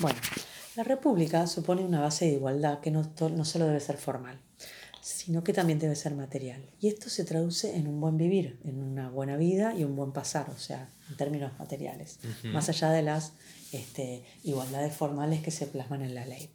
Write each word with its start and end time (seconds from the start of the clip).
Bueno, 0.00 0.18
la 0.76 0.84
república 0.84 1.46
supone 1.48 1.84
una 1.84 2.00
base 2.00 2.26
de 2.26 2.32
igualdad 2.34 2.80
que 2.80 2.92
no, 2.92 3.10
no 3.34 3.44
solo 3.44 3.66
debe 3.66 3.80
ser 3.80 3.96
formal, 3.96 4.38
sino 5.00 5.42
que 5.42 5.52
también 5.52 5.80
debe 5.80 5.96
ser 5.96 6.14
material. 6.14 6.70
Y 6.80 6.86
esto 6.86 7.10
se 7.10 7.24
traduce 7.24 7.76
en 7.76 7.88
un 7.88 8.00
buen 8.00 8.16
vivir, 8.16 8.60
en 8.64 8.80
una 8.80 9.10
buena 9.10 9.36
vida 9.36 9.74
y 9.74 9.82
un 9.82 9.96
buen 9.96 10.12
pasar, 10.12 10.50
o 10.50 10.58
sea, 10.58 10.88
en 11.10 11.16
términos 11.16 11.50
materiales, 11.58 12.20
más 12.44 12.68
allá 12.68 12.90
de 12.90 13.02
las 13.02 13.32
este, 13.72 14.24
igualdades 14.44 14.94
formales 14.94 15.42
que 15.42 15.50
se 15.50 15.66
plasman 15.66 16.02
en 16.02 16.14
la 16.14 16.26
ley. 16.26 16.48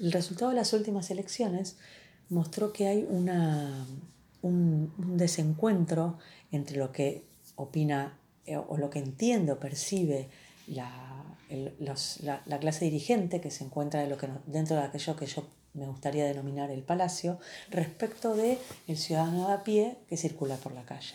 El 0.00 0.10
resultado 0.10 0.50
de 0.50 0.56
las 0.56 0.72
últimas 0.72 1.08
elecciones 1.10 1.76
mostró 2.30 2.72
que 2.72 2.88
hay 2.88 3.06
una, 3.08 3.86
un, 4.42 4.92
desencuentro 5.16 6.18
entre 6.50 6.78
lo 6.78 6.90
que 6.90 7.24
opina 7.54 8.18
eh, 8.44 8.56
o 8.56 8.76
lo 8.76 8.90
que 8.90 8.98
entiende 8.98 9.52
o 9.52 9.60
percibe 9.60 10.28
la, 10.66 11.19
la, 11.78 12.58
clase 12.60 12.84
dirigente 12.84 13.40
que 13.40 13.50
se 13.50 13.64
encuentra 13.64 14.00
de 14.00 14.08
lo 14.08 14.16
que, 14.16 14.28
dentro 14.46 14.76
de 14.76 14.82
aquello 14.82 15.16
que 15.16 15.26
yo 15.26 15.44
me 15.74 15.86
gustaría 15.86 16.24
denominar 16.24 16.70
el 16.70 16.82
palacio, 16.82 17.38
respecto 17.70 18.34
de 18.34 18.58
el 18.88 18.96
ciudadano 18.96 19.48
a 19.48 19.62
pie 19.62 19.98
que 20.08 20.16
circula 20.16 20.56
por 20.56 20.72
la 20.72 20.84
calle. 20.84 21.14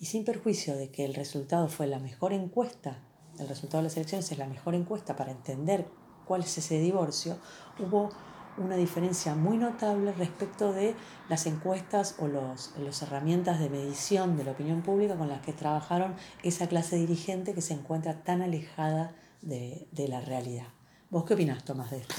Y 0.00 0.06
sin 0.06 0.24
perjuicio 0.24 0.76
de 0.76 0.90
que 0.90 1.04
el 1.04 1.14
resultado 1.14 1.68
fue 1.68 1.86
la 1.86 1.98
mejor 1.98 2.32
encuesta, 2.32 2.98
el 3.38 3.48
resultado 3.48 3.78
de 3.78 3.84
las 3.84 3.96
elecciones 3.96 4.30
es 4.32 4.38
la 4.38 4.46
mejor 4.46 4.74
encuesta 4.74 5.14
para 5.14 5.30
entender 5.30 5.86
cuál 6.24 6.42
es 6.42 6.58
ese 6.58 6.80
divorcio, 6.80 7.38
hubo 7.78 8.10
una 8.58 8.76
diferencia 8.76 9.34
muy 9.34 9.58
notable 9.58 10.12
respecto 10.12 10.72
de 10.72 10.94
las 11.28 11.46
encuestas 11.46 12.16
o 12.18 12.26
las 12.26 12.72
los 12.78 13.02
herramientas 13.02 13.60
de 13.60 13.68
medición 13.68 14.36
de 14.36 14.44
la 14.44 14.52
opinión 14.52 14.82
pública 14.82 15.16
con 15.16 15.28
las 15.28 15.42
que 15.42 15.52
trabajaron 15.52 16.14
esa 16.42 16.66
clase 16.66 16.96
dirigente 16.96 17.52
que 17.52 17.60
se 17.60 17.74
encuentra 17.74 18.22
tan 18.22 18.40
alejada 18.40 19.14
de, 19.42 19.86
la 20.08 20.20
realidad. 20.20 20.68
¿Vos 21.10 21.24
qué 21.24 21.34
opinás, 21.34 21.64
Tomás, 21.64 21.90
de 21.90 21.98
esto? 21.98 22.14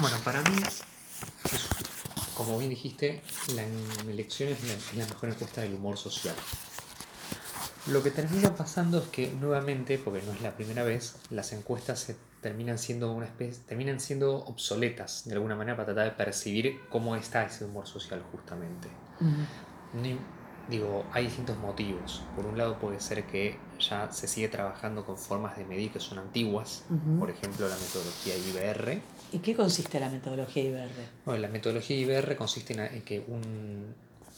Bueno, 0.00 0.16
para 0.24 0.42
mí, 0.42 0.56
como 2.36 2.58
bien 2.58 2.70
dijiste, 2.70 3.22
la 3.54 3.64
elección 4.10 4.50
es 4.50 4.94
la 4.94 5.06
mejor 5.06 5.30
encuesta 5.30 5.60
del 5.60 5.74
humor 5.74 5.96
social. 5.96 6.34
Lo 7.86 8.02
que 8.02 8.10
termina 8.10 8.54
pasando 8.54 8.98
es 8.98 9.08
que 9.08 9.32
nuevamente, 9.32 9.98
porque 9.98 10.22
no 10.22 10.32
es 10.32 10.42
la 10.42 10.54
primera 10.54 10.82
vez, 10.82 11.16
las 11.30 11.52
encuestas 11.52 11.98
se 12.00 12.16
terminan 12.42 12.78
siendo 12.78 13.12
una 13.12 13.26
especie, 13.26 13.62
terminan 13.64 13.98
siendo 13.98 14.44
obsoletas 14.44 15.24
de 15.24 15.34
alguna 15.34 15.56
manera 15.56 15.76
para 15.76 15.94
tratar 15.94 16.04
de 16.04 16.24
percibir 16.24 16.80
cómo 16.90 17.16
está 17.16 17.44
ese 17.44 17.64
humor 17.64 17.86
social 17.86 18.22
justamente. 18.30 18.88
digo, 20.68 21.06
hay 21.12 21.24
distintos 21.24 21.56
motivos. 21.58 22.22
Por 22.36 22.46
un 22.46 22.58
lado 22.58 22.78
puede 22.78 23.00
ser 23.00 23.24
que 23.26 23.56
ya 23.78 24.10
se 24.12 24.28
sigue 24.28 24.48
trabajando 24.48 25.04
con 25.04 25.18
formas 25.18 25.56
de 25.56 25.64
medir 25.64 25.92
que 25.92 26.00
son 26.00 26.18
antiguas, 26.18 26.84
por 27.18 27.30
ejemplo 27.30 27.68
la 27.68 27.76
metodología 27.76 28.36
IBR. 28.36 29.00
¿Y 29.32 29.38
qué 29.38 29.54
consiste 29.54 30.00
la 30.00 30.08
metodología 30.08 30.62
IBR? 30.62 30.90
Bueno, 31.24 31.40
la 31.40 31.48
metodología 31.48 31.96
IBR 31.96 32.36
consiste 32.36 32.74
en 32.74 33.02
que 33.02 33.20
un, 33.26 33.94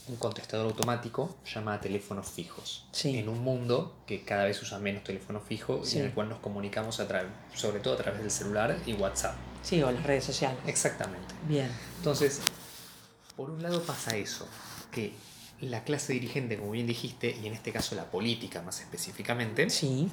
un 0.08 0.16
contestador 0.16 0.66
automático 0.66 1.36
llama 1.44 1.80
teléfonos 1.80 2.28
fijos. 2.28 2.86
En 3.04 3.28
un 3.28 3.42
mundo 3.42 4.02
que 4.06 4.24
cada 4.24 4.44
vez 4.44 4.60
usa 4.62 4.78
menos 4.78 5.04
teléfono 5.04 5.40
fijo 5.40 5.82
y 5.84 5.98
en 5.98 6.06
el 6.06 6.12
cual 6.12 6.28
nos 6.28 6.40
comunicamos 6.40 7.00
a 7.00 7.06
sobre 7.54 7.80
todo 7.80 7.94
a 7.94 7.96
través 7.96 8.20
del 8.20 8.30
celular 8.30 8.76
y 8.86 8.94
WhatsApp. 8.94 9.36
Sí, 9.62 9.82
o 9.82 9.90
las 9.90 10.02
redes 10.02 10.24
sociales. 10.24 10.58
Exactamente. 10.66 11.34
Bien. 11.46 11.70
Entonces, 11.98 12.40
por 13.36 13.50
un 13.50 13.62
lado 13.62 13.82
pasa 13.82 14.16
eso, 14.16 14.48
que 14.90 15.12
la 15.60 15.84
clase 15.84 16.12
dirigente, 16.12 16.58
como 16.58 16.72
bien 16.72 16.86
dijiste, 16.86 17.36
y 17.42 17.46
en 17.46 17.52
este 17.52 17.72
caso 17.72 17.94
la 17.94 18.10
política 18.10 18.62
más 18.62 18.80
específicamente, 18.80 19.68
sí. 19.70 20.10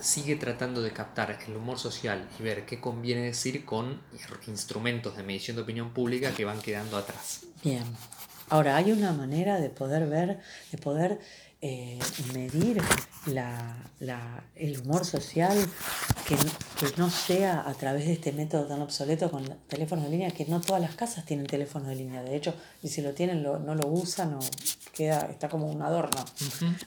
sigue 0.00 0.36
tratando 0.36 0.82
de 0.82 0.92
captar 0.92 1.38
el 1.46 1.56
humor 1.56 1.78
social 1.78 2.28
y 2.38 2.42
ver 2.42 2.66
qué 2.66 2.80
conviene 2.80 3.22
decir 3.22 3.64
con 3.64 4.00
instrumentos 4.46 5.16
de 5.16 5.22
medición 5.22 5.56
de 5.56 5.62
opinión 5.62 5.92
pública 5.92 6.32
que 6.32 6.44
van 6.44 6.60
quedando 6.60 6.96
atrás. 6.96 7.46
Bien. 7.62 7.84
Ahora, 8.48 8.76
hay 8.76 8.92
una 8.92 9.12
manera 9.12 9.58
de 9.58 9.70
poder 9.70 10.06
ver, 10.08 10.40
de 10.70 10.78
poder 10.78 11.18
eh, 11.62 11.98
medir 12.34 12.82
el 14.56 14.80
humor 14.80 15.04
social 15.04 15.56
que, 16.28 16.36
no 16.96 17.08
sea 17.08 17.66
a 17.66 17.72
través 17.74 18.06
de 18.06 18.12
este 18.12 18.32
método 18.32 18.66
tan 18.66 18.82
obsoleto 18.82 19.30
con 19.30 19.44
teléfonos 19.66 20.04
de 20.04 20.10
línea, 20.10 20.30
que 20.30 20.44
no 20.44 20.60
todas 20.60 20.82
las 20.82 20.94
casas 20.94 21.24
tienen 21.24 21.46
teléfonos 21.46 21.88
de 21.88 21.96
línea. 21.96 22.22
De 22.22 22.36
hecho, 22.36 22.54
y 22.82 22.88
si 22.88 23.00
lo 23.00 23.12
tienen, 23.14 23.42
no 23.42 23.74
lo 23.74 23.86
usan 23.88 24.34
o 24.34 24.40
queda, 24.92 25.28
está 25.30 25.48
como 25.48 25.66
un 25.70 25.82
adorno. 25.82 26.24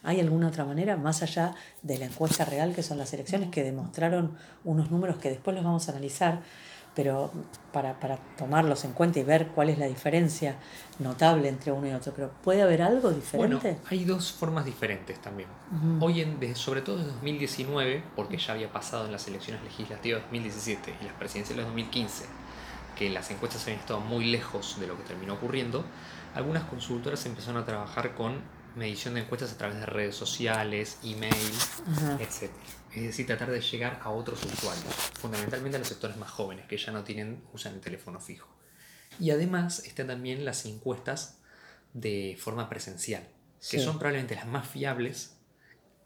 ¿Hay 0.03 0.19
alguna 0.19 0.47
otra 0.47 0.66
manera, 0.66 0.97
más 0.97 1.22
allá 1.22 1.56
de 1.81 1.97
la 1.97 2.06
encuesta 2.06 2.46
real 2.46 2.74
que 2.74 2.84
son 2.84 2.97
las 2.97 3.13
elecciones, 3.13 3.50
que 3.50 3.63
demostraron 3.63 4.36
unos 4.63 4.91
números 4.91 5.18
que 5.18 5.30
después 5.30 5.56
los 5.56 5.63
vamos 5.63 5.88
a 5.88 5.91
analizar? 5.91 6.41
Pero 6.95 7.31
para, 7.72 7.95
tomarlos 8.38 8.83
en 8.83 8.94
cuenta 8.94 9.19
y 9.19 9.23
ver 9.23 9.47
cuál 9.47 9.69
es 9.69 9.77
la 9.77 9.85
diferencia 9.85 10.55
notable 11.00 11.47
entre 11.47 11.72
uno 11.72 11.88
y 11.88 11.91
otro. 11.91 12.13
Pero 12.16 12.31
¿puede 12.44 12.61
haber 12.61 12.81
algo 12.81 13.11
diferente? 13.11 13.55
Bueno, 13.57 13.79
hay 13.89 14.05
dos 14.05 14.31
formas 14.31 14.66
diferentes 14.66 15.19
también. 15.22 15.50
Hoy, 16.00 16.22
en, 16.22 16.55
sobre 16.55 16.81
todo 16.81 16.97
desde 16.97 17.11
2019, 17.11 18.03
porque 18.16 18.38
ya 18.38 18.53
había 18.53 18.72
pasado 18.72 19.05
en 19.05 19.11
las 19.11 19.27
elecciones 19.27 19.63
legislativas 19.63 20.19
de 20.19 20.23
2017 20.25 20.95
y 21.01 21.05
las 21.05 21.13
presidenciales 21.13 21.66
de 21.66 21.69
2015, 21.69 22.25
que 22.97 23.09
las 23.09 23.29
encuestas 23.31 23.63
habían 23.63 23.79
estado 23.79 24.00
muy 24.00 24.25
lejos 24.25 24.79
de 24.79 24.88
lo 24.88 24.97
que 24.97 25.03
terminó 25.03 25.35
ocurriendo, 25.35 25.85
algunas 26.35 26.63
consultoras 26.63 27.25
empezaron 27.25 27.61
a 27.61 27.66
trabajar 27.66 28.13
con 28.13 28.41
medición 28.75 29.13
de 29.13 29.22
encuestas 29.22 29.52
a 29.52 29.57
través 29.57 29.80
de 29.80 29.85
redes 29.85 30.16
sociales, 30.16 31.00
email, 31.03 31.34
etc. 32.19 32.52
Es 32.94 33.03
decir, 33.03 33.28
tratar 33.28 33.52
de 33.52 33.62
llegar 33.62 34.00
a 34.03 34.09
otros 34.09 34.44
usuarios, 34.46 34.94
fundamentalmente 35.19 35.75
a 35.75 35.80
los 35.80 35.88
sectores 35.88 36.18
más 36.18 36.30
jóvenes 36.30 36.66
que 36.68 36.78
ya 36.78 36.91
no 36.91 37.03
tienen, 37.03 37.44
usan 37.53 37.75
el 37.75 37.81
teléfono 37.81 38.19
fijo. 38.19 38.50
Y 39.19 39.31
además 39.31 39.80
están 39.85 40.07
también 40.07 40.46
las 40.46 40.66
encuestas 40.66 41.40
de 41.94 42.38
forma 42.40 42.69
presencial, 42.69 43.28
que 43.69 43.80
son 43.80 44.00
probablemente 44.00 44.35
las 44.35 44.47
más 44.47 44.68
fiables, 44.68 45.38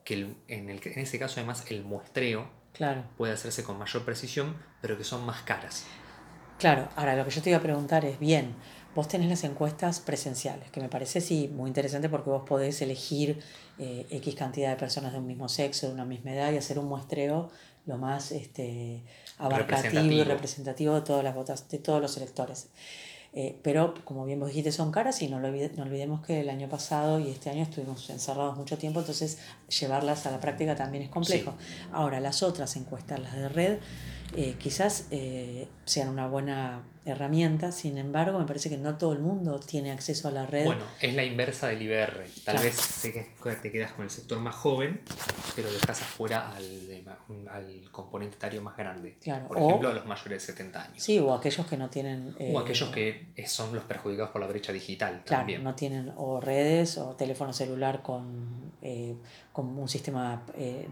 que 0.03 0.35
en, 0.47 0.69
el, 0.69 0.81
en 0.83 0.99
ese 0.99 1.19
caso 1.19 1.39
además 1.39 1.65
el 1.69 1.83
muestreo 1.83 2.49
claro. 2.73 3.05
puede 3.17 3.33
hacerse 3.33 3.63
con 3.63 3.77
mayor 3.77 4.03
precisión, 4.03 4.57
pero 4.81 4.97
que 4.97 5.03
son 5.03 5.25
más 5.25 5.43
caras. 5.43 5.85
Claro, 6.59 6.89
ahora 6.95 7.15
lo 7.15 7.25
que 7.25 7.31
yo 7.31 7.41
te 7.41 7.49
iba 7.49 7.59
a 7.59 7.61
preguntar 7.61 8.05
es, 8.05 8.19
bien, 8.19 8.55
vos 8.95 9.07
tenés 9.07 9.29
las 9.29 9.43
encuestas 9.43 9.99
presenciales, 9.99 10.69
que 10.71 10.79
me 10.79 10.89
parece 10.89 11.21
sí 11.21 11.49
muy 11.53 11.67
interesante 11.67 12.09
porque 12.09 12.29
vos 12.29 12.43
podés 12.47 12.81
elegir 12.81 13.39
eh, 13.79 14.05
X 14.09 14.35
cantidad 14.35 14.69
de 14.69 14.75
personas 14.75 15.13
de 15.13 15.19
un 15.19 15.27
mismo 15.27 15.49
sexo, 15.49 15.87
de 15.87 15.93
una 15.93 16.05
misma 16.05 16.33
edad 16.33 16.51
y 16.51 16.57
hacer 16.57 16.79
un 16.79 16.87
muestreo 16.87 17.49
lo 17.85 17.97
más 17.97 18.31
este, 18.31 19.03
abarcativo 19.37 20.03
y 20.03 20.23
representativo 20.23 20.95
de 20.95 21.01
todas 21.01 21.23
las 21.23 21.35
votas, 21.35 21.67
de 21.69 21.79
todos 21.79 22.01
los 22.01 22.15
electores. 22.17 22.69
Eh, 23.35 23.59
pero 23.63 23.95
como 24.05 24.25
bien 24.25 24.39
vos 24.39 24.49
dijiste, 24.49 24.71
son 24.71 24.91
caras 24.91 25.19
y 25.23 25.27
no, 25.27 25.39
lo 25.39 25.49
no 25.49 25.83
olvidemos 25.83 26.23
que 26.23 26.41
el 26.41 26.49
año 26.49 26.69
pasado 26.69 27.19
y 27.19 27.31
este 27.31 27.49
año 27.49 27.63
estuvimos 27.63 28.07
encerrados 28.11 28.55
mucho 28.55 28.77
tiempo, 28.77 28.99
entonces 28.99 29.39
llevarlas 29.79 30.27
a 30.27 30.31
la 30.31 30.39
práctica 30.39 30.75
también 30.75 31.03
es 31.03 31.09
complejo. 31.09 31.55
Ahora, 31.91 32.19
las 32.19 32.43
otras 32.43 32.75
encuestas, 32.75 33.19
las 33.19 33.33
de 33.33 33.49
red, 33.49 33.79
eh, 34.35 34.55
quizás 34.59 35.07
eh, 35.09 35.67
sean 35.83 36.09
una 36.09 36.27
buena 36.27 36.83
herramienta, 37.05 37.71
sin 37.71 37.97
embargo, 37.97 38.39
me 38.39 38.45
parece 38.45 38.69
que 38.69 38.77
no 38.77 38.97
todo 38.97 39.13
el 39.13 39.19
mundo 39.19 39.59
tiene 39.59 39.91
acceso 39.91 40.27
a 40.29 40.31
la 40.31 40.45
red. 40.45 40.65
Bueno, 40.65 40.85
es 41.01 41.13
la 41.13 41.23
inversa 41.23 41.67
del 41.67 41.81
IBR. 41.81 42.25
Tal 42.45 42.57
vez 42.59 43.01
te 43.61 43.71
quedas 43.71 43.91
con 43.91 44.05
el 44.05 44.09
sector 44.09 44.39
más 44.39 44.55
joven, 44.55 45.01
pero 45.55 45.71
dejas 45.71 46.01
afuera 46.01 46.53
al, 46.55 47.17
al 47.49 47.91
componente 47.91 48.37
etario 48.37 48.61
más 48.61 48.77
grande. 48.77 49.17
Por 49.47 49.57
ejemplo, 49.57 49.89
a 49.89 49.93
los 49.93 50.05
mayores 50.05 50.45
de 50.47 50.53
70 50.53 50.83
años. 50.83 51.03
Sí, 51.03 51.19
o 51.19 51.33
aquellos 51.33 51.65
que 51.67 51.77
no 51.77 51.89
tienen. 51.89 52.35
o 52.39 52.59
aquellos 52.59 52.89
que 52.89 53.33
son 53.47 53.75
los 53.75 53.83
perjudicados 53.83 54.31
por 54.31 54.41
la 54.41 54.47
brecha 54.47 54.71
digital. 54.71 55.23
Claro, 55.25 55.41
también. 55.41 55.63
no 55.63 55.75
tienen 55.75 56.13
o 56.15 56.39
redes 56.39 56.97
o 56.97 57.15
teléfono 57.15 57.51
celular 57.51 58.01
con, 58.01 58.73
eh, 58.81 59.15
con 59.51 59.77
un 59.77 59.89
sistema 59.89 60.43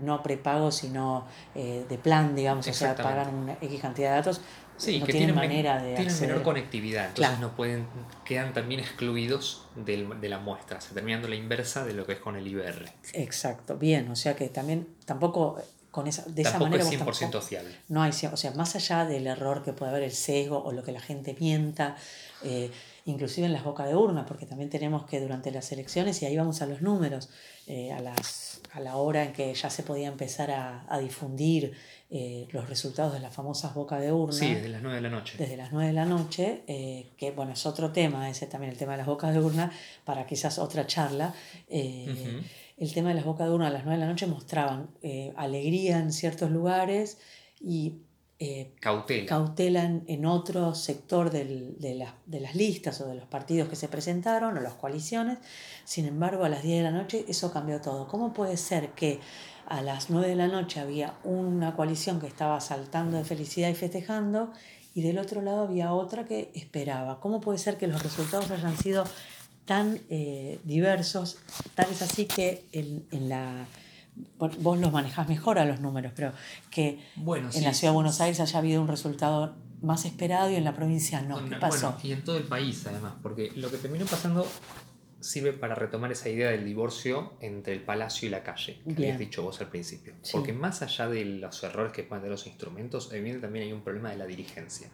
no 0.01 0.21
prepago, 0.21 0.71
sino 0.71 1.25
de 1.55 1.99
plan, 2.01 2.35
digamos, 2.35 2.67
o 2.67 2.73
sea, 2.73 2.95
pagan 2.95 3.33
una 3.33 3.53
X 3.61 3.79
cantidad 3.79 4.09
de 4.09 4.15
datos 4.17 4.41
Sí, 4.81 4.99
que 5.01 5.11
tienen, 5.11 5.35
manera 5.35 5.81
de 5.81 5.95
tienen 5.95 6.19
menor 6.21 6.41
conectividad, 6.43 7.09
entonces 7.09 7.39
no 7.39 7.55
pueden, 7.55 7.85
quedan 8.25 8.53
también 8.53 8.79
excluidos 8.79 9.67
de 9.75 10.29
la 10.29 10.39
muestra, 10.39 10.81
se 10.81 10.93
terminando 10.93 11.27
la 11.27 11.35
inversa 11.35 11.85
de 11.85 11.93
lo 11.93 12.05
que 12.05 12.13
es 12.13 12.19
con 12.19 12.35
el 12.35 12.47
IBR. 12.47 12.91
Exacto, 13.13 13.77
bien, 13.77 14.09
o 14.09 14.15
sea 14.15 14.35
que 14.35 14.49
también 14.49 14.87
tampoco 15.05 15.61
con 15.91 16.07
esa, 16.07 16.23
de 16.23 16.41
esa 16.41 16.57
manera... 16.57 16.83
Es 16.83 16.89
100% 16.89 17.41
fiable. 17.41 17.75
No 17.89 18.01
hay, 18.01 18.11
o 18.11 18.37
sea, 18.37 18.51
más 18.51 18.75
allá 18.75 19.05
del 19.05 19.27
error 19.27 19.61
que 19.63 19.73
puede 19.73 19.91
haber, 19.91 20.03
el 20.03 20.13
sesgo 20.13 20.63
o 20.63 20.71
lo 20.71 20.83
que 20.83 20.93
la 20.93 21.01
gente 21.01 21.35
mienta, 21.39 21.97
eh, 22.43 22.71
inclusive 23.05 23.47
en 23.47 23.53
las 23.53 23.63
bocas 23.63 23.87
de 23.87 23.95
urna, 23.95 24.25
porque 24.25 24.45
también 24.45 24.69
tenemos 24.69 25.05
que 25.05 25.19
durante 25.19 25.51
las 25.51 25.71
elecciones, 25.71 26.21
y 26.21 26.25
ahí 26.25 26.37
vamos 26.37 26.61
a 26.61 26.65
los 26.65 26.81
números, 26.81 27.29
eh, 27.67 27.91
a, 27.91 27.99
las, 27.99 28.61
a 28.73 28.79
la 28.79 28.97
hora 28.97 29.23
en 29.23 29.33
que 29.33 29.53
ya 29.53 29.69
se 29.69 29.83
podía 29.83 30.07
empezar 30.07 30.51
a, 30.51 30.85
a 30.87 30.99
difundir 30.99 31.73
eh, 32.09 32.47
los 32.51 32.69
resultados 32.69 33.13
de 33.13 33.19
las 33.19 33.33
famosas 33.33 33.73
bocas 33.73 34.01
de 34.01 34.11
urna. 34.11 34.33
Sí, 34.33 34.53
desde 34.53 34.69
las 34.69 34.81
9 34.81 34.95
de 34.95 35.01
la 35.01 35.09
noche. 35.09 35.35
Desde 35.37 35.57
las 35.57 35.71
9 35.71 35.87
de 35.87 35.93
la 35.93 36.05
noche, 36.05 36.63
eh, 36.67 37.11
que 37.17 37.31
bueno, 37.31 37.53
es 37.53 37.65
otro 37.65 37.91
tema, 37.91 38.29
ese 38.29 38.45
también 38.47 38.71
el 38.71 38.77
tema 38.77 38.93
de 38.93 38.99
las 38.99 39.07
bocas 39.07 39.33
de 39.33 39.39
urna, 39.39 39.71
para 40.05 40.25
quizás 40.25 40.59
otra 40.59 40.85
charla. 40.85 41.33
El 41.69 42.93
tema 42.93 43.09
de 43.09 43.15
las 43.15 43.25
bocas 43.25 43.47
de 43.47 43.53
urna 43.53 43.67
a 43.67 43.71
las 43.71 43.83
9 43.83 43.97
de 43.97 44.05
la 44.05 44.11
noche 44.11 44.25
mostraban 44.27 44.89
alegría 45.35 45.99
en 45.99 46.11
ciertos 46.11 46.49
lugares 46.51 47.19
y 47.59 48.01
eh, 48.43 48.71
Cautela. 48.79 49.27
cautelan 49.27 50.03
en 50.07 50.25
otro 50.25 50.73
sector 50.73 51.29
del- 51.29 51.77
de, 51.79 51.93
las- 51.95 52.13
de 52.25 52.39
las 52.39 52.55
listas 52.55 52.99
o 53.01 53.07
de 53.07 53.13
los 53.15 53.25
partidos 53.25 53.69
que 53.69 53.75
se 53.75 53.87
presentaron 53.87 54.57
o 54.57 54.61
las 54.61 54.73
coaliciones. 54.73 55.37
Sin 55.85 56.05
embargo, 56.07 56.43
a 56.43 56.49
las 56.49 56.63
10 56.63 56.77
de 56.79 56.83
la 56.83 56.91
noche 56.91 57.23
eso 57.27 57.53
cambió 57.53 57.79
todo. 57.81 58.07
¿Cómo 58.07 58.33
puede 58.33 58.57
ser 58.57 58.89
que 58.89 59.19
a 59.67 59.81
las 59.83 60.09
9 60.09 60.27
de 60.29 60.35
la 60.35 60.47
noche 60.47 60.79
había 60.79 61.13
una 61.23 61.75
coalición 61.75 62.19
que 62.19 62.25
estaba 62.27 62.59
saltando 62.61 63.17
de 63.17 63.23
felicidad 63.25 63.69
y 63.69 63.75
festejando 63.75 64.51
y 64.95 65.01
del 65.03 65.19
otro 65.19 65.41
lado 65.43 65.61
había 65.61 65.93
otra 65.93 66.25
que 66.25 66.49
esperaba? 66.55 67.19
¿Cómo 67.19 67.41
puede 67.41 67.59
ser 67.59 67.77
que 67.77 67.85
los 67.85 68.01
resultados 68.01 68.49
hayan 68.49 68.75
sido 68.75 69.03
tan 69.65 69.99
eh, 70.09 70.59
diversos? 70.63 71.37
Tal 71.75 71.91
es 71.91 72.01
así 72.01 72.25
que 72.25 72.65
en, 72.71 73.05
en 73.11 73.29
la... 73.29 73.67
Vos 74.37 74.77
los 74.79 74.91
manejás 74.91 75.29
mejor 75.29 75.57
a 75.59 75.65
los 75.65 75.79
números, 75.79 76.11
pero 76.15 76.33
que 76.69 76.99
Bueno, 77.15 77.47
en 77.47 77.53
sí, 77.53 77.61
la 77.61 77.73
ciudad 77.73 77.91
de 77.93 77.95
Buenos 77.95 78.19
Aires 78.21 78.39
haya 78.39 78.59
habido 78.59 78.81
un 78.81 78.87
resultado 78.87 79.55
más 79.81 80.05
esperado 80.05 80.49
y 80.51 80.55
en 80.55 80.63
la 80.63 80.75
provincia 80.75 81.21
no. 81.21 81.35
Bueno, 81.35 81.49
¿Qué 81.49 81.55
pasó? 81.55 81.91
bueno, 81.93 81.99
y 82.03 82.11
en 82.11 82.23
todo 82.23 82.37
el 82.37 82.43
país 82.43 82.85
además, 82.85 83.13
porque 83.23 83.51
lo 83.55 83.71
que 83.71 83.77
terminó 83.77 84.05
pasando 84.05 84.45
sirve 85.21 85.53
para 85.53 85.75
retomar 85.75 86.11
esa 86.11 86.29
idea 86.29 86.49
del 86.49 86.65
divorcio 86.65 87.33
entre 87.41 87.73
el 87.73 87.81
palacio 87.83 88.27
y 88.27 88.31
la 88.31 88.43
calle, 88.43 88.79
que 88.83 88.93
Bien. 88.93 88.97
habías 89.03 89.19
dicho 89.19 89.43
vos 89.43 89.61
al 89.61 89.69
principio. 89.69 90.13
Sí. 90.23 90.31
Porque 90.33 90.51
más 90.51 90.81
allá 90.81 91.07
de 91.07 91.23
los 91.25 91.63
errores 91.63 91.93
que 91.93 92.03
pueden 92.03 92.23
tener 92.23 92.31
los 92.31 92.47
instrumentos, 92.47 93.05
evidentemente 93.11 93.41
también 93.47 93.65
hay 93.67 93.71
un 93.73 93.81
problema 93.81 94.09
de 94.09 94.17
la 94.17 94.25
dirigencia. 94.25 94.89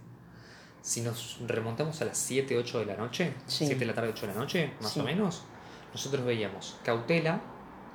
Si 0.81 1.01
nos 1.01 1.39
remontamos 1.47 2.01
a 2.01 2.05
las 2.05 2.17
7, 2.17 2.57
8 2.57 2.79
de 2.79 2.85
la 2.85 2.95
noche, 2.97 3.33
Sí. 3.47 3.65
7 3.65 3.79
de 3.79 3.85
la 3.85 3.93
tarde, 3.93 4.09
8 4.09 4.27
de 4.27 4.33
la 4.33 4.39
noche, 4.39 4.71
más 4.81 4.91
Sí. 4.91 4.99
o 4.99 5.03
menos, 5.03 5.43
nosotros 5.93 6.25
veíamos 6.25 6.77
cautela, 6.83 7.41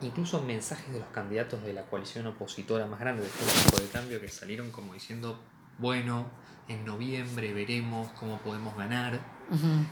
incluso 0.03 0.43
mensajes 0.43 0.93
de 0.93 0.99
los 1.01 1.09
candidatos 1.09 1.63
de 1.63 1.73
la 1.73 1.83
coalición 1.83 2.27
opositora 2.27 2.87
más 2.87 3.01
grande 3.01 3.23
de 3.23 3.29
Juntos 3.29 3.71
por 3.73 3.83
el 3.83 3.91
Cambio 3.91 4.21
que 4.21 4.29
salieron 4.29 4.71
como 4.71 4.95
diciendo, 4.95 5.41
bueno, 5.79 6.31
en 6.69 6.85
noviembre 6.85 7.53
veremos 7.53 8.11
cómo 8.13 8.39
podemos 8.41 8.77
ganar. 8.77 9.21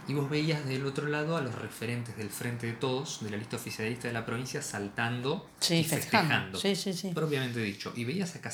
Y 0.08 0.14
vos 0.14 0.30
veías 0.30 0.64
del 0.64 0.86
otro 0.86 1.06
lado 1.06 1.36
a 1.36 1.42
los 1.42 1.54
referentes 1.54 2.16
del 2.16 2.30
Frente 2.30 2.66
de 2.68 2.72
Todos, 2.72 3.22
de 3.22 3.28
la 3.30 3.36
lista 3.36 3.56
oficialista 3.56 4.08
de 4.08 4.14
la 4.14 4.24
provincia, 4.24 4.62
saltando 4.62 5.50
Sí, 5.60 5.74
y 5.80 5.84
festejando. 5.84 6.58
festejando, 6.58 6.58
Sí, 6.60 6.76
sí, 6.76 6.92
sí. 6.94 7.12
propiamente 7.14 7.60
dicho. 7.60 7.92
Y 7.94 8.04
veías 8.04 8.34
acá 8.36 8.50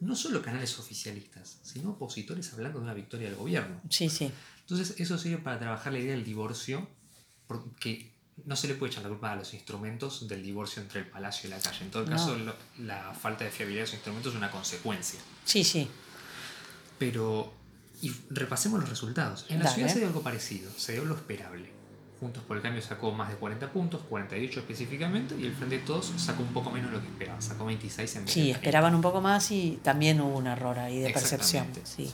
no 0.00 0.14
solo 0.14 0.40
canales 0.40 0.78
oficialistas, 0.78 1.58
sino 1.62 1.90
opositores 1.90 2.52
hablando 2.52 2.78
de 2.78 2.84
una 2.84 2.94
victoria 2.94 3.26
del 3.28 3.36
gobierno. 3.36 3.80
Sí, 3.90 4.08
sí. 4.08 4.30
Entonces 4.60 4.94
eso 5.00 5.18
sirve 5.18 5.38
para 5.38 5.58
trabajar 5.58 5.92
la 5.92 5.98
idea 5.98 6.12
del 6.12 6.24
divorcio, 6.24 6.88
porque 7.48 8.12
no 8.46 8.56
se 8.56 8.68
le 8.68 8.74
puede 8.74 8.92
echar 8.92 9.02
la 9.04 9.08
culpa 9.10 9.32
a 9.32 9.36
los 9.36 9.52
instrumentos 9.54 10.26
del 10.28 10.42
divorcio 10.42 10.82
entre 10.82 11.00
el 11.00 11.06
palacio 11.06 11.48
y 11.48 11.50
la 11.50 11.58
calle. 11.60 11.84
En 11.84 11.90
todo 11.90 12.04
No. 12.04 12.10
caso, 12.10 12.36
lo- 12.36 12.54
la 12.78 13.12
falta 13.14 13.44
de 13.44 13.50
fiabilidad 13.50 13.80
de 13.82 13.84
esos 13.84 13.94
instrumentos 13.94 14.32
es 14.32 14.38
una 14.38 14.50
consecuencia. 14.50 15.20
Sí, 15.44 15.64
sí. 15.64 15.88
Pero 16.98 17.52
y 18.00 18.12
repasemos 18.30 18.78
los 18.80 18.88
resultados. 18.88 19.44
En 19.48 19.58
la 19.58 19.64
Dale. 19.64 19.74
ciudad 19.74 19.88
se 19.92 19.98
dio 19.98 20.06
algo 20.08 20.22
parecido, 20.22 20.70
se 20.76 20.92
dio 20.92 21.04
lo 21.04 21.16
esperable. 21.16 21.72
Juntos 22.20 22.42
por 22.44 22.56
el 22.56 22.62
Cambio 22.62 22.82
sacó 22.82 23.12
más 23.12 23.28
de 23.28 23.36
40 23.36 23.72
puntos, 23.72 24.02
48 24.08 24.60
específicamente, 24.60 25.36
y 25.38 25.46
el 25.46 25.54
Frente 25.54 25.78
de 25.78 25.84
Todos 25.84 26.12
sacó 26.16 26.42
un 26.42 26.52
poco 26.52 26.70
menos 26.70 26.90
de 26.90 26.96
lo 26.96 27.02
que 27.02 27.08
esperaba, 27.08 27.40
sacó 27.40 27.64
26 27.66 28.16
en 28.16 28.24
vez 28.24 28.34
Sí, 28.34 28.40
30. 28.40 28.58
esperaban 28.58 28.94
un 28.94 29.00
poco 29.02 29.20
más 29.20 29.50
y 29.52 29.78
también 29.82 30.20
hubo 30.20 30.36
un 30.38 30.46
error 30.48 30.78
ahí 30.80 30.98
de 31.00 31.10
percepción. 31.10 31.66
Sí. 31.84 32.12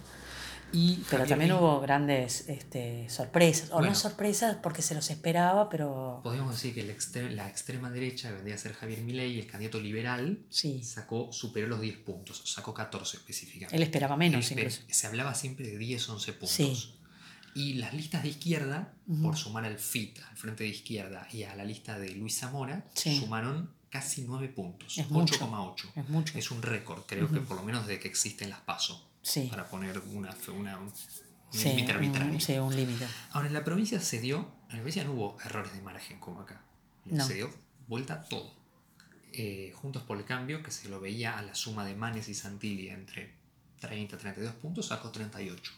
Y 0.72 1.04
Pero 1.08 1.24
también 1.24 1.52
hubo 1.52 1.80
grandes 1.80 2.48
este, 2.48 3.08
sorpresas. 3.08 3.70
O 3.70 3.74
Bueno. 3.74 3.90
no 3.90 3.94
sorpresas 3.94 4.56
porque 4.62 4.82
se 4.82 4.94
los 4.94 5.08
esperaba, 5.10 5.68
pero 5.68 6.20
Podríamos 6.24 6.54
decir 6.54 6.74
que 6.74 6.80
el 6.80 6.90
extre- 6.90 7.30
la 7.30 7.48
extrema 7.48 7.90
derecha, 7.90 8.28
que 8.28 8.34
vendría 8.34 8.56
a 8.56 8.58
ser 8.58 8.72
Javier 8.74 9.00
Milei, 9.02 9.38
el 9.38 9.46
candidato 9.46 9.78
liberal, 9.78 10.40
sí. 10.50 10.82
sacó, 10.82 11.32
superó 11.32 11.68
los 11.68 11.80
10 11.80 11.98
puntos, 11.98 12.42
sacó 12.44 12.74
14 12.74 13.18
específicamente. 13.18 13.76
Él 13.76 13.82
esperaba 13.84 14.16
menos 14.16 14.50
Él 14.50 14.58
incluso. 14.58 14.80
Se 14.88 15.06
hablaba 15.06 15.34
siempre 15.34 15.66
de 15.68 15.78
10, 15.78 16.08
11 16.08 16.32
puntos. 16.32 16.50
Sí. 16.56 16.94
Y 17.56 17.74
las 17.74 17.94
listas 17.94 18.24
de 18.24 18.30
izquierda, 18.30 18.92
Ujú. 19.06 19.22
por 19.22 19.36
sumar 19.36 19.64
al 19.64 19.78
FIT, 19.78 20.18
al 20.28 20.36
Frente 20.36 20.64
de 20.64 20.70
Izquierda, 20.70 21.28
y 21.32 21.44
a 21.44 21.54
la 21.54 21.64
lista 21.64 22.00
de 22.00 22.10
Luis 22.16 22.36
Zamora, 22.36 22.84
Sí. 22.94 23.16
sumaron 23.20 23.70
casi 23.90 24.22
9 24.22 24.48
puntos. 24.48 24.98
Es 24.98 25.08
mucho. 25.08 25.34
8,8. 25.36 25.88
Es 25.94 26.08
mucho. 26.08 26.36
Es 26.36 26.50
un 26.50 26.62
récord, 26.62 27.02
creo 27.06 27.28
que 27.30 27.36
Ujú. 27.38 27.46
por 27.46 27.56
lo 27.58 27.62
menos 27.62 27.86
de 27.86 28.00
que 28.00 28.08
existen 28.08 28.50
las 28.50 28.58
PASO. 28.62 29.08
Sí. 29.24 29.48
Para 29.50 29.66
poner 29.68 29.98
una, 29.98 30.32
una, 30.56 30.78
un 30.78 30.92
Sí, 31.50 31.68
límite 31.70 31.92
arbitrario. 31.92 32.32
un, 32.32 32.40
sí, 32.40 32.52
un 32.58 32.76
límite. 32.76 33.06
Ahora, 33.32 33.46
en 33.48 33.54
la 33.54 33.64
provincia 33.64 33.98
se 34.00 34.20
dio, 34.20 34.38
en 34.68 34.76
la 34.76 34.82
provincia 34.82 35.04
no 35.04 35.12
hubo 35.12 35.36
errores 35.44 35.72
de 35.72 35.82
margen 35.82 36.20
como 36.20 36.40
acá. 36.40 36.62
No. 37.06 37.24
Se 37.24 37.34
dio 37.34 37.50
vuelta 37.88 38.22
todo. 38.24 38.52
Eh, 39.32 39.72
Juntos 39.74 40.02
por 40.02 40.18
el 40.18 40.24
Cambio, 40.24 40.62
que 40.62 40.70
se 40.70 40.88
lo 40.88 41.00
veía 41.00 41.36
a 41.38 41.42
la 41.42 41.54
suma 41.54 41.84
de 41.84 41.94
Manes 41.96 42.28
y 42.28 42.34
Santilli 42.34 42.88
entre 42.90 43.34
30 43.80 44.14
y 44.14 44.18
32 44.18 44.54
puntos, 44.54 44.86
sacó 44.88 45.10
38. 45.10 45.72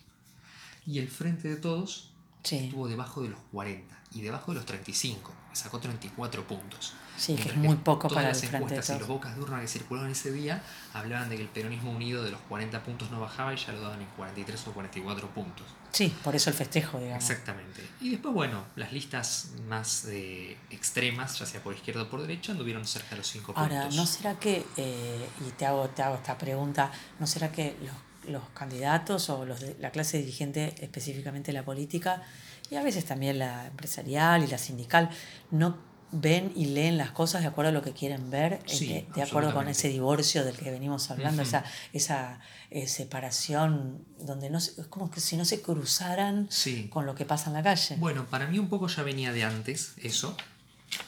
Y 0.87 0.99
el 0.99 1.08
Frente 1.08 1.49
de 1.49 1.56
Todos 1.56 2.14
Sí, 2.46 2.56
estuvo 2.66 2.87
debajo 2.88 3.22
de 3.22 3.31
los 3.31 3.40
40 3.52 3.94
y 4.12 4.20
debajo 4.22 4.52
de 4.52 4.56
los 4.56 4.66
35, 4.66 5.32
que 5.50 5.56
sacó 5.56 5.81
34 5.81 6.46
puntos. 6.46 6.94
sí, 7.19 7.34
que 7.34 7.40
es 7.43 7.56
Mientras 7.56 7.66
muy 7.66 7.76
poco 7.76 8.08
para 8.08 8.20
el 8.22 8.28
las 8.28 8.40
de 8.40 8.56
encuestas 8.56 8.90
y 8.90 8.98
los 9.00 9.08
bocas 9.08 9.34
de 9.34 9.43
urna 9.43 9.60
que 9.60 9.66
circularon 9.69 10.10
ese 10.10 10.31
día 10.31 10.62
hablaban 10.94 11.28
de 11.28 11.37
que 11.37 11.43
el 11.43 11.48
peronismo 11.48 11.90
unido 11.90 12.22
de 12.22 12.31
los 12.31 12.40
40 12.43 12.82
puntos 12.84 13.10
no 13.10 13.20
bajaba 13.20 13.52
y 13.52 13.56
ya 13.56 13.72
lo 13.72 13.81
daban 13.81 14.00
en 14.00 14.06
43 14.16 14.69
o 14.69 14.72
44 14.72 15.28
puntos. 15.31 15.66
Sí, 15.90 16.14
por 16.22 16.37
eso 16.37 16.50
el 16.50 16.56
festejo, 16.56 16.98
digamos. 17.00 17.28
Exactamente. 17.28 17.82
Y 18.00 18.10
después, 18.10 18.32
bueno, 18.32 18.64
las 18.76 18.92
listas 18.92 19.50
más 19.66 20.04
eh, 20.08 20.56
extremas, 20.70 21.38
ya 21.38 21.46
sea 21.46 21.62
por 21.62 21.75
izquierda 21.75 22.02
o 22.02 22.08
por 22.08 22.20
derecha, 22.20 22.52
anduvieron 22.52 22.87
cerca 22.87 23.10
de 23.10 23.16
los 23.16 23.26
5 23.28 23.54
Ahora, 23.56 23.81
puntos. 23.81 23.96
¿no 23.96 24.06
será 24.06 24.38
que, 24.38 24.64
eh, 24.76 25.28
y 25.46 25.50
te 25.52 25.66
hago, 25.66 25.88
te 25.88 26.02
hago 26.02 26.14
esta 26.16 26.37
pregunta, 26.38 26.92
¿no 27.19 27.26
será 27.26 27.50
que 27.50 27.76
los, 27.82 27.94
los 28.28 28.43
candidatos 28.50 29.28
o 29.31 29.44
los 29.44 29.61
de 29.61 29.76
la 29.81 29.90
clase 29.90 30.19
dirigente, 30.19 30.75
específicamente 30.81 31.52
la 31.52 31.64
política, 31.64 32.23
y 32.70 32.76
a 32.76 32.82
veces 32.82 33.05
también 33.05 33.38
la 33.38 33.67
empresarial 33.67 34.43
y 34.43 34.46
la 34.49 34.58
sindical, 34.58 35.11
no 35.50 35.76
ven 36.12 36.52
y 36.55 36.67
leen 36.67 36.96
las 36.99 37.11
cosas 37.11 37.43
de 37.43 37.49
acuerdo 37.49 37.70
a 37.70 37.73
lo 37.73 37.82
que 37.82 37.93
quieren 37.93 38.31
ver, 38.31 38.55
eh, 38.55 38.61
Sí, 38.67 38.87
de, 38.88 39.06
de 39.14 39.23
acuerdo 39.23 39.52
con 39.52 39.69
ese 39.69 39.88
divorcio 39.88 40.44
del 40.44 40.56
que 40.56 40.70
venimos 40.70 41.11
hablando, 41.11 41.43
esa, 41.43 41.64
esa 41.93 42.40
eh, 42.70 42.87
separación 42.87 44.05
donde 44.20 44.49
no 44.49 44.58
es 44.58 44.76
como 44.88 45.11
que 45.11 45.20
si 45.20 45.37
no 45.37 45.44
se 45.44 45.61
cruzaran 45.62 46.46
Sí. 46.50 46.88
con 46.88 47.06
lo 47.06 47.14
que 47.17 47.25
pasa 47.25 47.49
en 47.50 47.55
la 47.55 47.62
calle. 47.62 47.96
Bueno, 47.99 48.25
para 48.26 48.46
mí 48.46 48.58
un 48.58 48.69
poco 48.69 48.87
ya 48.87 49.02
venía 49.02 49.32
de 49.32 49.44
antes 49.44 49.94
eso, 50.02 50.37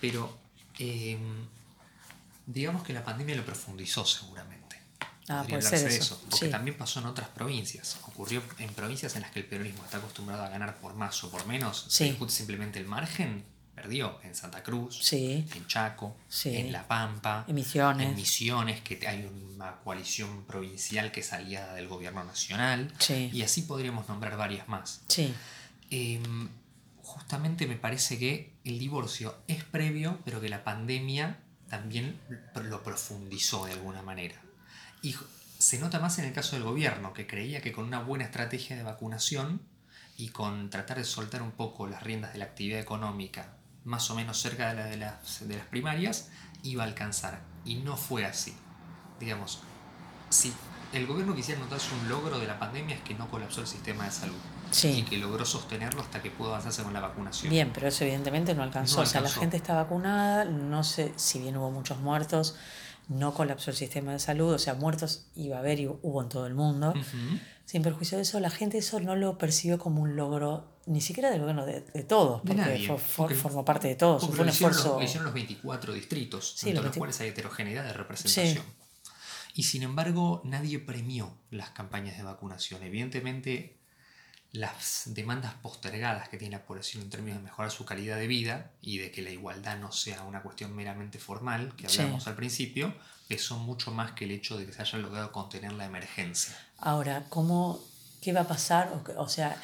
pero 0.01 0.37
eh, 0.81 1.17
digamos 2.47 2.83
que 2.83 2.93
la 2.93 3.05
pandemia 3.05 3.37
lo 3.37 3.45
profundizó 3.45 4.05
seguramente. 4.05 4.58
Ah, 5.29 5.45
puede 5.49 5.63
ser 5.63 5.87
eso, 5.91 6.19
porque 6.31 6.47
sí. 6.47 6.51
también 6.51 6.77
pasó 6.77 7.01
en 7.01 7.07
otras 7.07 7.29
provincias. 7.29 7.99
Ocurrió 8.03 8.43
en 8.59 8.73
provincias 8.73 9.15
en 9.17 9.23
las 9.23 9.31
que 9.31 9.41
el 9.41 9.47
peronismo 9.47 9.85
está 9.85 9.99
acostumbrado 9.99 10.43
a 10.45 10.49
ganar 10.49 10.77
por 10.79 10.95
más 10.95 11.23
o 11.25 11.31
por 11.31 11.47
menos. 11.47 11.85
Se 11.89 12.05
Sí. 12.05 12.11
discute 12.11 12.33
simplemente 12.33 12.79
el 12.79 12.87
margen. 12.87 13.45
Perdió 13.75 14.19
en 14.25 14.35
Santa 14.35 14.65
Cruz, 14.65 14.99
Sí, 15.01 15.47
en 15.55 15.67
Chaco, 15.69 16.17
en 16.47 16.73
La 16.73 16.89
Pampa, 16.89 17.45
en 17.47 17.55
Misiones. 17.55 18.09
en 18.09 18.17
Misiones, 18.17 18.81
que 18.81 19.07
hay 19.07 19.25
una 19.55 19.77
coalición 19.85 20.45
provincial 20.47 21.13
que 21.13 21.21
es 21.21 21.33
aliada 21.33 21.75
del 21.75 21.87
gobierno 21.87 22.25
nacional. 22.25 22.93
Y 23.33 23.43
así 23.43 23.63
podríamos 23.63 24.09
nombrar 24.09 24.37
varias 24.37 24.67
más. 24.67 25.03
Em, 25.91 26.49
justamente 27.03 27.67
me 27.69 27.77
parece 27.77 28.19
que 28.19 28.53
el 28.65 28.79
divorcio 28.81 29.37
es 29.47 29.63
previo, 29.65 30.19
pero 30.25 30.41
que 30.41 30.49
la 30.49 30.65
pandemia 30.65 31.39
también 31.69 32.19
lo 32.65 32.83
profundizó 32.83 33.65
de 33.67 33.73
alguna 33.75 34.03
manera. 34.03 34.35
Y 35.09 35.17
se 35.59 35.79
nota 35.79 36.01
más 36.01 36.19
en 36.19 36.27
el 36.27 36.35
caso 36.35 36.55
del 36.57 36.65
gobierno, 36.65 37.15
que 37.15 37.27
creía 37.27 37.63
que 37.63 37.73
con 37.73 37.87
una 37.87 38.01
buena 38.01 38.25
estrategia 38.25 38.77
de 38.77 38.83
vacunación 38.83 39.63
y 40.19 40.29
con 40.29 40.69
tratar 40.69 40.99
de 40.99 41.05
soltar 41.05 41.41
un 41.41 41.53
poco 41.53 41.87
las 41.87 42.03
riendas 42.03 42.35
de 42.35 42.41
la 42.41 42.45
actividad 42.45 42.79
económica 42.79 43.55
más 43.85 44.11
o 44.11 44.15
menos 44.15 44.39
cerca 44.39 44.69
de, 44.69 44.75
la 44.75 44.85
de, 44.85 44.99
las, 44.99 45.49
de 45.49 45.57
las 45.57 45.65
primarias, 45.67 46.29
iba 46.63 46.83
a 46.83 46.87
alcanzar. 46.87 47.41
Y 47.65 47.77
no 47.77 47.97
fue 47.97 48.27
así. 48.27 48.55
Digamos, 49.19 49.63
si 50.29 50.53
el 50.93 51.07
gobierno 51.07 51.35
quisiera 51.35 51.59
notarse 51.59 51.95
un 51.95 52.07
logro 52.07 52.39
de 52.39 52.47
la 52.47 52.59
pandemia 52.59 52.97
es 52.97 53.01
que 53.01 53.15
no 53.15 53.31
colapsó 53.31 53.63
el 53.63 53.67
sistema 53.67 54.05
de 54.05 54.11
salud 54.11 54.37
sí. 54.71 54.89
y 54.89 55.03
que 55.05 55.17
logró 55.17 55.47
sostenerlo 55.47 56.03
hasta 56.03 56.21
que 56.21 56.31
pudo 56.31 56.49
avanzarse 56.51 56.83
con 56.83 56.93
la 56.93 57.01
vacunación. 57.01 57.51
Bien, 57.51 57.71
pero 57.73 57.89
eso 57.89 58.05
evidentemente 58.05 58.55
no 58.55 58.63
alcanzó. 58.63 58.97
No 58.99 59.03
O 59.05 59.07
sea, 59.07 59.23
la 59.23 59.29
alcanzó. 59.29 59.41
gente 59.41 59.57
está 59.57 59.75
vacunada, 59.75 60.45
no 60.45 60.85
sé, 60.85 61.15
si 61.17 61.39
bien 61.39 61.57
hubo 61.57 61.71
muchos 61.71 61.99
muertos, 61.99 62.57
no 63.09 63.35
colapsó 63.35 63.71
el 63.71 63.77
sistema 63.77 64.13
de 64.13 64.19
salud, 64.19 64.53
o 64.53 64.59
sea, 64.59 64.75
muertos 64.75 65.27
iba 65.35 65.57
a 65.57 65.61
haber 65.61 65.81
y 65.81 65.87
hubo 65.87 66.23
en 66.23 66.29
todo 66.29 66.47
el 66.47 66.55
mundo. 66.55 66.95
Sin 67.65 67.83
perjuicio 67.83 68.17
de 68.17 68.23
eso, 68.23 68.41
la 68.41 68.51
gente 68.51 68.79
eso 68.79 69.01
no 69.01 69.15
lo 69.17 69.37
percibió 69.39 69.79
como 69.79 70.01
un 70.03 70.17
logro, 70.17 70.79
ni 70.87 71.01
siquiera 71.03 71.31
del 71.31 71.41
gobierno 71.41 71.67
de, 71.67 71.81
de 71.83 72.03
todos, 72.03 72.43
De 72.45 72.55
porque 72.55 72.99
porque- 73.17 73.35
formó 73.35 73.65
parte 73.65 73.89
de 73.89 73.95
todos, 73.95 74.23
Porque 74.23 74.37
fue 74.37 74.45
un 74.45 74.51
hicieron, 74.51 74.71
esfuerzo. 74.73 74.93
los, 74.95 74.99
lo 75.03 75.05
hicieron 75.05 75.25
los 75.27 75.35
24 75.35 75.93
distritos, 75.93 76.55
Sí, 76.57 76.69
entre 76.71 76.75
los 76.77 76.85
los 76.85 76.85
20 76.93 76.99
cuales 76.99 77.21
hay 77.21 77.29
heterogeneidad 77.29 77.85
de 77.85 77.93
representación. 77.93 78.65
Y 79.55 79.65
sin 79.65 79.83
embargo, 79.83 80.41
nadie 80.45 80.79
premió 80.79 81.35
las 81.51 81.71
campañas 81.71 82.17
de 82.17 82.23
vacunación. 82.23 82.83
Evidentemente, 82.83 83.78
las 84.53 85.03
demandas 85.07 85.55
postergadas 85.55 86.29
que 86.29 86.39
tiene 86.39 86.57
la 86.57 86.65
población 86.65 87.03
en 87.03 87.11
términos 87.11 87.39
de 87.39 87.45
mejorar 87.45 87.71
su 87.71 87.85
calidad 87.85 88.17
de 88.17 88.27
vida 88.27 88.71
y 88.81 88.99
de 88.99 89.11
que 89.11 89.23
la 89.23 89.31
igualdad 89.31 89.79
no 89.79 89.93
sea 89.93 90.23
una 90.23 90.43
cuestión 90.43 90.75
meramente 90.75 91.19
formal, 91.19 91.75
que 91.77 91.87
hablamos 91.87 92.27
al 92.27 92.35
principio, 92.35 92.95
son 93.37 93.61
mucho 93.61 93.91
más 93.91 94.13
que 94.13 94.25
el 94.25 94.31
hecho 94.31 94.57
de 94.57 94.65
que 94.65 94.73
se 94.73 94.81
haya 94.81 94.99
logrado 94.99 95.31
contener 95.33 95.73
la 95.73 95.85
emergencia. 95.85 96.57
Ahora, 96.79 97.27
¿cómo, 97.29 97.81
¿qué 98.23 98.33
va 98.33 98.43
a 98.43 98.49
pasar? 98.49 98.91
O, 99.19 99.29
sea, 99.29 99.61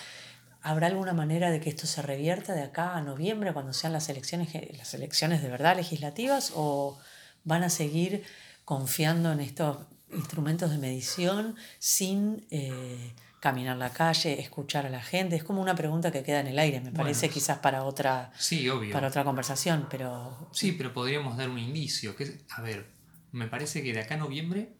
¿habrá 0.60 0.88
alguna 0.88 1.14
manera 1.14 1.50
de 1.50 1.60
que 1.60 1.70
esto 1.70 1.86
se 1.86 2.02
revierta 2.02 2.52
de 2.52 2.62
acá 2.62 2.94
a 2.94 3.00
noviembre 3.00 3.54
cuando 3.54 3.72
sean 3.72 3.94
las 3.94 4.10
elecciones, 4.10 4.52
las 4.76 4.92
elecciones 4.92 5.40
de 5.40 5.48
verdad 5.48 5.76
legislativas? 5.76 6.52
¿O 6.54 6.98
van 7.44 7.62
a 7.62 7.70
seguir 7.70 8.24
confiando 8.66 9.32
en 9.32 9.40
estos 9.40 9.78
instrumentos 10.12 10.70
de 10.70 10.76
medición 10.76 11.56
sin... 11.78 12.46
Eh, 12.50 13.14
caminar 13.44 13.76
la 13.76 13.90
calle, 13.90 14.40
escuchar 14.40 14.86
a 14.86 14.88
la 14.88 15.02
gente. 15.02 15.36
Es 15.36 15.44
como 15.44 15.60
una 15.60 15.74
pregunta 15.74 16.10
que 16.10 16.22
queda 16.22 16.40
en 16.40 16.46
el 16.46 16.58
aire, 16.58 16.80
me 16.80 16.92
parece 16.92 17.28
quizás 17.28 17.58
para 17.58 17.84
otra, 17.84 18.32
sí, 18.38 18.66
obvio. 18.70 18.90
para 18.90 19.08
otra 19.08 19.22
conversación, 19.22 19.86
pero... 19.90 20.48
Sí, 20.50 20.72
pero 20.72 20.94
podríamos 20.94 21.36
dar 21.36 21.50
un 21.50 21.58
indicio. 21.58 22.16
Que, 22.16 22.40
a 22.48 22.62
ver, 22.62 22.90
me 23.32 23.46
parece 23.46 23.82
que 23.82 23.92
de 23.92 24.00
acá 24.00 24.14
a 24.14 24.16
noviembre, 24.16 24.78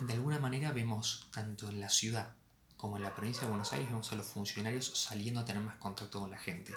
de 0.00 0.14
alguna 0.14 0.38
manera 0.38 0.72
vemos, 0.72 1.28
tanto 1.30 1.68
en 1.68 1.78
la 1.78 1.90
ciudad 1.90 2.32
como 2.78 2.96
en 2.96 3.02
la 3.02 3.14
provincia 3.14 3.42
de 3.42 3.48
Buenos 3.48 3.70
Aires, 3.74 3.88
vemos 3.90 4.10
a 4.12 4.14
los 4.14 4.28
funcionarios 4.28 4.90
saliendo 4.94 5.40
a 5.40 5.44
tener 5.44 5.62
más 5.62 5.76
contacto 5.76 6.20
con 6.20 6.30
la 6.30 6.38
gente. 6.38 6.72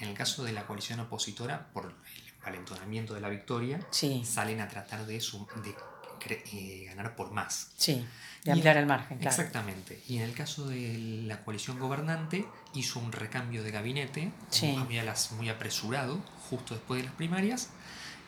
En 0.00 0.08
el 0.08 0.14
caso 0.14 0.44
de 0.44 0.52
la 0.52 0.68
coalición 0.68 1.00
opositora, 1.00 1.72
por 1.72 1.86
el 1.86 2.38
calentonamiento 2.38 3.12
de 3.14 3.20
la 3.20 3.28
victoria, 3.28 3.84
salen 4.22 4.60
a 4.60 4.68
tratar 4.68 5.04
de, 5.04 5.14
de 5.14 5.74
eh, 6.32 6.84
ganar 6.86 7.16
por 7.16 7.32
más. 7.32 7.72
Sí, 7.76 8.04
de 8.44 8.52
ampliar 8.52 8.76
el 8.76 8.86
margen, 8.86 9.18
claro. 9.18 9.34
Exactamente. 9.34 10.02
Y 10.08 10.16
en 10.16 10.22
el 10.22 10.34
caso 10.34 10.68
de 10.68 11.22
la 11.26 11.44
coalición 11.44 11.78
gobernante, 11.78 12.46
hizo 12.74 13.00
un 13.00 13.12
recambio 13.12 13.62
de 13.62 13.70
gabinete, 13.70 14.32
muy, 15.36 15.48
apresurado, 15.48 16.18
justo 16.50 16.74
después 16.74 17.00
de 17.00 17.06
las 17.06 17.14
primarias, 17.14 17.70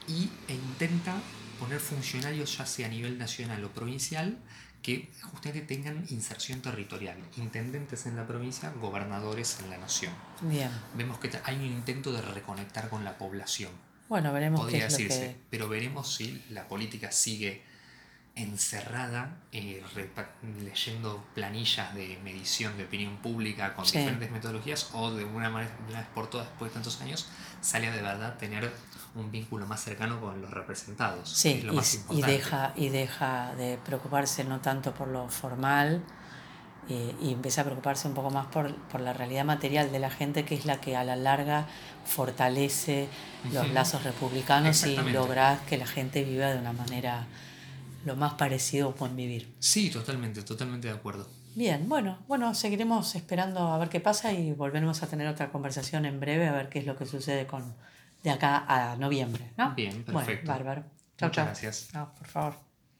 y, 0.09 0.31
e 0.49 0.55
intenta 0.55 1.15
poner 1.59 1.81
funcionarios, 1.81 2.57
ya 2.59 2.67
sea 2.67 2.87
a 2.87 2.91
nivel 2.91 3.19
nacional 3.19 3.62
o 3.65 3.71
provincial, 3.71 4.38
que 4.83 5.11
justamente 5.33 5.62
tengan 5.62 6.07
inserción 6.11 6.61
territorial. 6.61 7.17
Intendentes 7.37 8.07
en 8.07 8.17
la 8.17 8.26
provincia, 8.26 8.73
gobernadores 8.81 9.59
en 9.61 9.71
la 9.71 9.79
nación. 9.79 10.12
Bien. 10.43 10.71
Vemos 10.95 11.19
que 11.19 11.31
hay 11.45 11.57
un 11.57 11.65
intento 11.65 12.12
de 12.12 12.23
reconectar 12.23 12.88
con 12.88 13.05
la 13.05 13.19
población. 13.19 13.73
Bueno, 14.09 14.33
veremos 14.33 14.61
Podría 14.61 14.85
decirse, 14.85 15.37
pero 15.50 15.69
veremos 15.69 16.15
si 16.15 16.43
la 16.50 16.69
política 16.69 17.11
sigue 17.11 17.65
encerrada 18.37 19.31
eh, 19.50 19.83
leyendo 20.62 21.25
planillas 21.35 21.95
de 21.95 22.19
medición 22.23 22.76
de 22.76 22.85
opinión 22.85 23.16
pública 23.16 23.75
con 23.75 23.87
diferentes 23.87 24.31
metodologías 24.31 24.90
o 24.93 25.11
de 25.11 25.25
una, 25.25 25.49
vez 25.49 25.71
por 26.14 26.28
todas 26.28 26.47
después 26.47 26.71
de 26.71 26.75
tantos 26.75 27.00
años 27.00 27.28
sale 27.62 27.90
de 27.90 28.02
verdad 28.02 28.37
tener 28.37 28.71
un 29.14 29.31
vínculo 29.31 29.66
más 29.66 29.83
cercano 29.83 30.21
con 30.21 30.43
los 30.43 30.50
representados. 30.50 31.31
Sí, 31.31 31.66
y, 32.11 32.21
deja, 32.21 32.75
y 32.76 32.90
deja 32.90 33.55
de 33.57 33.78
preocuparse 33.78 34.45
no 34.45 34.61
tanto 34.61 34.93
por 34.93 35.09
lo 35.09 35.31
formal 35.31 36.02
eh, 36.90 37.14
y 37.23 37.33
empieza 37.33 37.62
a 37.62 37.64
preocuparse 37.64 38.07
un 38.07 38.12
poco 38.12 38.31
más 38.31 38.49
por, 38.49 38.76
por, 38.88 39.00
la 39.00 39.14
realidad 39.14 39.47
material 39.47 39.90
de 39.90 39.99
la 39.99 40.11
gente 40.11 40.45
que 40.45 40.55
es 40.55 40.66
la 40.66 40.78
que 40.78 40.95
a 40.95 41.05
la 41.05 41.16
larga 41.16 41.66
fortalece 42.05 43.09
los 43.50 43.71
lazos 43.71 44.05
republicanos 44.05 44.85
y 44.85 44.95
logra 44.97 45.59
que 45.66 45.78
la 45.78 45.87
gente 45.87 46.23
viva 46.23 46.49
de 46.49 46.59
una 46.59 46.75
manera 46.75 47.26
lo 48.07 48.17
más 48.17 48.35
parecido 48.35 48.91
a 48.91 48.93
buen 48.93 49.17
vivir. 49.17 49.55
Sí, 49.59 49.91
totalmente, 49.91 50.43
totalmente 50.43 50.89
de 50.89 50.95
acuerdo. 50.95 51.29
Bien, 51.55 51.89
bueno, 51.89 52.19
bueno, 52.29 52.55
seguiremos 52.55 53.15
esperando 53.15 53.61
a 53.61 53.79
ver 53.79 53.89
qué 53.89 54.01
pasa 54.01 54.33
y 54.33 54.53
volveremos 54.53 55.03
a 55.03 55.07
tener 55.07 55.27
otra 55.27 55.51
conversación 55.51 56.05
en 56.05 56.21
breve 56.21 56.47
a 56.47 56.53
ver 56.53 56.69
qué 56.69 56.79
es 56.79 56.87
lo 56.87 56.97
que 56.97 57.07
sucede 57.07 57.47
con 57.47 57.75
de 58.23 58.31
acá 58.31 58.65
a 58.67 58.97
noviembre, 58.97 59.53
¿no? 59.57 59.75
Bien, 59.75 60.03
perfecto. 60.05 60.13
Bueno, 60.13 60.43
bárbaro. 60.47 60.85
Chao, 61.17 61.31
chao. 61.31 61.45
Gracias. 61.47 61.89
No, 61.95 62.13
por 62.15 62.27
favor. 62.27 62.65